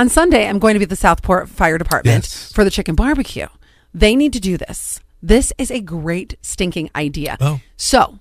on 0.00 0.08
Sunday, 0.08 0.48
I'm 0.48 0.58
going 0.58 0.72
to 0.74 0.78
be 0.78 0.84
at 0.84 0.88
the 0.88 0.96
Southport 0.96 1.50
Fire 1.50 1.76
Department 1.76 2.24
Yes. 2.24 2.50
for 2.54 2.64
the 2.64 2.70
chicken 2.70 2.94
barbecue. 2.94 3.48
They 3.92 4.16
need 4.16 4.32
to 4.32 4.40
do 4.40 4.56
this. 4.56 5.00
This 5.22 5.52
is 5.58 5.70
a 5.70 5.80
great 5.80 6.36
stinking 6.40 6.88
idea. 6.96 7.36
Oh. 7.38 7.60
So, 7.76 8.18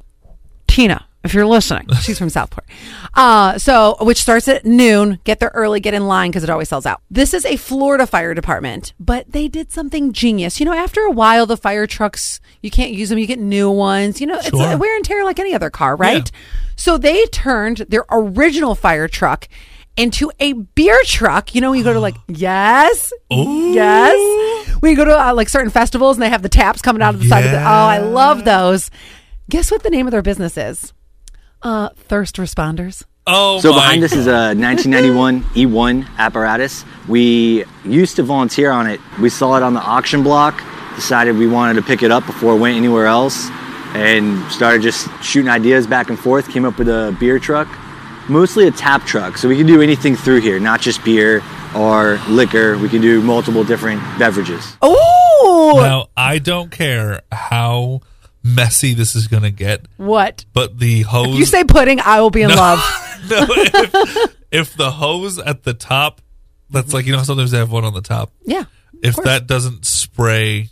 Tina, 0.68 1.05
if 1.23 1.34
you're 1.34 1.46
listening, 1.46 1.88
she's 2.02 2.20
from 2.20 2.28
Southport. 2.29 2.65
Uh, 3.13 3.57
so, 3.57 3.96
which 4.02 4.21
starts 4.21 4.50
at 4.50 4.65
noon. 4.65 5.20
Get 5.23 5.39
there 5.39 5.52
early, 5.54 5.79
get 5.79 5.94
in 5.94 6.05
line 6.05 6.31
because 6.31 6.44
it 6.44 6.50
always 6.50 6.68
sells 6.68 6.86
out. 6.86 7.02
This 7.10 7.34
is 7.34 7.46
a 7.46 7.55
Florida 7.55 8.06
fire 8.06 8.34
department, 8.34 8.92
but 9.00 9.32
they 9.32 9.48
did 9.48 9.72
something 9.72 10.12
genius. 10.12 10.60
You 10.60 10.66
know, 10.66 10.74
after 10.74 11.00
a 11.04 11.12
while, 11.12 11.46
the 11.46 11.56
fire 11.56 11.88
trucks, 11.88 12.42
you 12.62 12.70
can't 12.70 12.92
use 12.92 13.08
them, 13.08 13.20
you 13.20 13.26
get 13.26 13.40
new 13.40 13.72
ones. 13.72 14.20
You 14.20 14.28
know, 14.28 14.36
it's 14.36 14.50
Sure. 14.50 14.74
a 14.74 14.78
wear 14.78 14.94
and 14.98 15.06
tear 15.06 15.24
like 15.24 15.40
any 15.40 15.54
other 15.54 15.70
car, 15.70 15.96
right? 15.96 16.30
Yeah. 16.30 16.40
So, 16.76 16.98
they 16.98 17.26
turned 17.27 17.77
their 17.88 18.04
original 18.12 18.76
fire 18.76 19.08
truck 19.08 19.48
into 20.00 20.31
a 20.40 20.54
beer 20.54 21.00
truck. 21.05 21.54
You 21.54 21.62
know, 21.62 21.72
when 21.72 21.77
you 21.80 21.84
go 21.84 21.94
to 21.94 22.00
like, 22.00 22.16
yes, 22.27 23.13
Ooh. 23.34 23.72
yes. 23.73 24.82
When 24.82 24.92
you 24.92 24.96
go 24.98 25.06
to 25.06 25.20
uh, 25.28 25.34
like 25.34 25.50
certain 25.50 25.70
festivals 25.70 26.18
and 26.18 26.23
they 26.23 26.30
have 26.30 26.42
the 26.42 26.50
taps 26.50 26.82
coming 26.82 27.02
out 27.02 27.14
of 27.14 27.22
the 27.22 27.28
side 27.28 27.46
of 27.46 27.52
the, 27.52 27.60
oh, 27.60 27.64
I 27.64 28.00
love 28.00 28.46
those. 28.46 28.90
Guess 29.50 29.72
what 29.72 29.84
the 29.84 29.90
name 29.90 30.08
of 30.08 30.12
their 30.12 30.22
business 30.22 30.58
is? 30.58 30.94
Uh, 31.62 31.90
thirst 31.96 32.38
responders. 32.38 33.04
Oh, 33.28 33.59
So 33.59 33.72
my 33.72 33.78
behind 33.78 34.04
us 34.04 34.14
is 34.14 34.26
a 34.26 34.56
1991 34.56 35.44
E1 35.54 36.04
E 36.04 36.08
apparatus. 36.18 36.86
We 37.08 37.66
used 37.84 38.16
to 38.16 38.23
volunteer 38.23 38.72
on 38.72 38.88
it. 38.88 39.00
We 39.20 39.30
saw 39.30 39.58
it 39.58 39.64
on 39.64 39.73
the 39.73 39.81
auction 39.81 40.23
block, 40.23 40.64
decided 40.95 41.36
we 41.38 41.45
wanted 41.48 41.76
to 41.76 41.81
pick 41.84 42.02
it 42.02 42.12
up 42.12 42.26
before 42.26 42.56
it 42.56 42.59
went 42.59 42.78
anywhere 42.78 43.06
else, 43.06 43.50
and 43.94 44.44
started 44.52 44.81
just 44.81 45.08
shooting 45.22 45.50
ideas 45.50 45.86
back 45.86 46.09
and 46.09 46.18
forth. 46.18 46.50
Came 46.50 46.66
up 46.66 46.78
with 46.80 46.88
a 46.88 47.16
beer 47.20 47.38
truck, 47.38 47.68
mostly 48.30 48.68
a 48.68 48.72
tap 48.72 49.06
truck. 49.06 49.38
So 49.38 49.48
we 49.50 49.58
can 49.58 49.66
do 49.68 49.82
anything 49.82 50.16
through 50.16 50.42
here, 50.42 50.60
not 50.60 50.82
just 50.82 51.04
beer 51.04 51.42
or 51.76 52.20
liquor. 52.28 52.78
We 52.78 52.90
can 52.90 53.02
do 53.02 53.22
multiple 53.22 53.64
different 53.64 54.02
beverages. 54.18 54.78
Oh, 54.82 55.73
Now, 55.78 56.08
I 56.16 56.40
don't 56.40 56.72
care 56.72 57.22
how 57.31 58.02
messy 58.44 58.94
this 58.94 59.16
is 59.16 59.28
going 59.28 59.44
to 59.44 59.52
get, 59.52 59.86
what? 59.98 60.45
but 60.53 60.80
the 60.80 61.02
hose. 61.02 61.34
If 61.34 61.40
you 61.40 61.45
say 61.45 61.64
pudding, 61.64 62.00
I 62.00 62.22
will 62.22 62.30
be 62.30 62.42
in 62.42 62.50
love. 62.52 62.80
no, 63.30 63.45
if, 63.50 64.36
if 64.52 64.73
the 64.78 64.92
hose 64.92 65.38
at 65.40 65.64
the 65.64 65.73
top, 65.73 66.22
that's 66.70 66.94
like, 66.94 67.06
you 67.06 67.14
know, 67.14 67.23
sometimes 67.23 67.52
they 67.52 67.58
have 67.58 67.72
one 67.72 67.84
on 67.84 67.94
the 67.94 68.02
top. 68.02 68.31
Yeah. 68.46 68.66
If 69.02 69.16
course. 69.16 69.25
that 69.25 69.48
doesn't 69.48 69.86
spray 69.86 70.70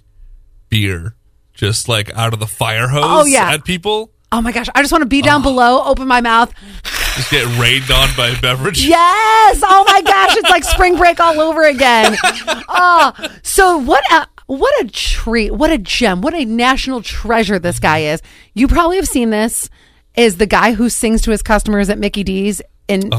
beer 0.70 1.16
just 1.54 1.90
like 1.90 2.14
out 2.16 2.34
of 2.34 2.40
the 2.40 2.48
fire 2.48 2.88
hose 2.88 3.04
Oh, 3.04 3.26
yeah. 3.26 3.52
at 3.52 3.64
people, 3.66 4.12
Oh 4.32 4.42
my 4.42 4.52
gosh, 4.52 4.68
I 4.76 4.82
just 4.82 4.92
want 4.92 5.04
to 5.04 5.08
be 5.08 5.22
down 5.22 5.40
ah. 5.42 5.44
below, 5.44 5.84
open 5.86 6.08
my 6.08 6.22
mouth. 6.22 6.54
just 7.18 7.30
get 7.32 7.46
rained 7.60 7.90
on 7.92 8.08
by 8.16 8.30
a 8.30 8.40
beverage. 8.42 8.86
Yes. 8.86 9.62
Oh 9.64 9.84
my 9.88 10.02
gosh, 10.02 10.36
it's 10.38 10.50
like 10.50 10.64
spring 10.64 10.96
break 10.98 11.20
all 11.20 11.40
over 11.42 11.64
again. 11.64 12.16
Oh, 12.70 13.12
so 13.44 13.78
what 13.78 14.04
a 14.12 14.28
what 14.46 14.74
a 14.86 14.88
treat, 14.88 15.52
what 15.52 15.72
a 15.72 15.78
gem, 15.78 16.22
what 16.22 16.34
a 16.34 16.46
national 16.46 17.02
treasure 17.02 17.60
this 17.60 17.80
guy 17.80 18.00
is. 18.00 18.22
You 18.54 18.68
probably 18.68 18.96
have 18.98 19.08
seen 19.08 19.30
this. 19.30 19.70
Is 20.16 20.38
the 20.38 20.48
guy 20.48 20.72
who 20.74 20.90
sings 20.90 21.22
to 21.24 21.32
his 21.32 21.44
customers 21.44 21.90
at 21.92 22.00
Mickey 22.00 22.24
D's 22.24 22.60
in 22.88 23.12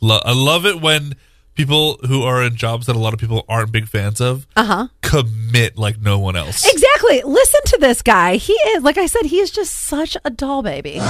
Lo- 0.00 0.20
I 0.24 0.32
love 0.32 0.64
it 0.64 0.80
when 0.80 1.14
people 1.54 1.98
who 2.06 2.22
are 2.22 2.40
in 2.44 2.54
jobs 2.54 2.86
that 2.86 2.94
a 2.94 2.98
lot 3.00 3.12
of 3.12 3.18
people 3.18 3.44
aren't 3.48 3.72
big 3.72 3.88
fans 3.88 4.20
of 4.20 4.46
Uh-huh. 4.54 4.86
commit 5.02 5.76
like 5.76 6.00
no 6.00 6.20
one 6.20 6.36
else. 6.36 6.64
Exactly. 6.64 7.20
Listen 7.24 7.60
to 7.66 7.78
this 7.80 8.00
guy. 8.00 8.36
He 8.36 8.52
is, 8.52 8.84
like 8.84 8.96
I 8.96 9.06
said, 9.06 9.22
he 9.26 9.40
is 9.40 9.50
just 9.50 9.74
such 9.74 10.16
a 10.24 10.30
doll 10.30 10.62
baby. 10.62 11.00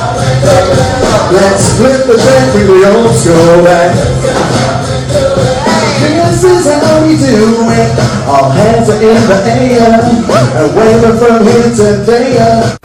Let's 2.10 2.22
split 2.22 2.42
the 2.50 2.50
bread 2.50 2.50
with 2.54 2.66
the 2.66 2.90
old 2.90 3.14
school 3.14 3.62
back. 3.62 3.94
This 6.02 6.42
is 6.42 6.66
how 6.66 7.06
we 7.06 7.14
do 7.14 7.70
it. 7.70 7.94
All 8.26 8.50
hands 8.50 8.90
are 8.90 8.98
in 8.98 9.14
the 9.30 9.38
air. 9.46 10.02
And 10.58 10.74
waving 10.74 11.18
from 11.22 11.46
here 11.46 11.70
to 11.70 12.02
there. 12.02 12.78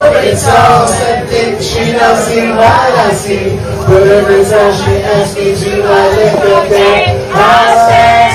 Uh, 0.00 0.24
it's 0.24 0.48
all 0.48 0.88
something 0.88 1.60
she 1.60 1.92
don't 1.92 2.16
see 2.24 2.48
what 2.56 2.96
I 2.96 3.12
see. 3.12 3.60
But 3.84 4.08
every 4.08 4.44
time 4.48 4.72
she 4.72 4.96
asks 5.04 5.36
me 5.36 5.52
to, 5.60 5.84
I 5.84 6.16
lift 6.16 6.40
up 6.40 6.64
that 6.70 7.20
I 7.36 7.44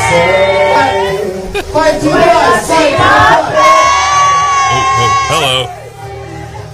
say. 0.06 1.64
Why 1.74 1.90
do 2.00 2.12
I 2.12 2.62
say 2.62 2.94
oh, 4.70 5.10
hello. 5.28 5.56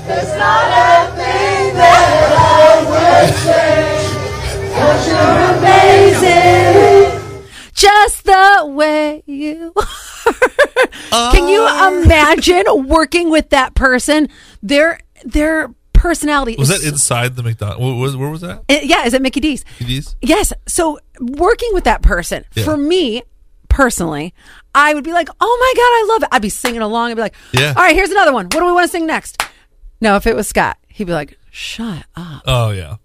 It's 0.10 0.36
not 0.38 0.81
Can 11.12 11.48
you 11.48 11.68
imagine 12.04 12.88
working 12.88 13.30
with 13.30 13.50
that 13.50 13.76
person? 13.76 14.30
Their 14.64 15.00
their 15.24 15.74
personality 15.94 16.56
Was 16.58 16.70
that 16.70 16.84
inside 16.84 17.36
the 17.36 17.44
McDonald's? 17.44 18.16
Where 18.18 18.30
was, 18.30 18.42
that? 18.42 18.64
Uh, 18.70 18.80
yeah, 18.82 19.06
is 19.06 19.14
it 19.14 19.22
Mickey 19.22 19.40
D's? 19.40 19.64
D's? 19.80 20.16
Yes. 20.22 20.52
So 20.68 21.00
working 21.20 21.70
with 21.74 21.84
that 21.84 22.02
person, 22.02 22.44
Yeah. 22.56 22.64
for 22.64 22.76
me 22.76 23.22
personally, 23.70 24.34
I 24.74 24.94
would 24.96 25.04
be 25.04 25.14
like, 25.14 25.30
oh 25.40 25.58
my 25.60 25.74
God, 25.76 25.84
I 25.84 26.06
love 26.14 26.24
it. 26.24 26.30
I'd 26.32 26.42
be 26.42 26.50
singing 26.50 26.82
along. 26.82 27.12
I'd 27.12 27.16
be 27.16 27.22
like, 27.22 27.36
Yeah. 27.54 27.74
all 27.76 27.84
right, 27.84 27.96
here's 27.96 28.10
another 28.10 28.34
one. 28.34 28.46
What 28.46 28.60
do 28.60 28.66
we 28.66 28.72
want 28.72 28.86
to 28.86 28.92
sing 28.92 29.06
next? 29.06 29.44
No, 30.00 30.16
if 30.16 30.26
it 30.26 30.36
was 30.36 30.48
Scott, 30.48 30.78
he'd 30.88 31.04
be 31.06 31.14
like, 31.14 31.38
shut 31.52 32.06
up. 32.16 32.42
Oh 32.46 32.72
yeah. 32.72 32.96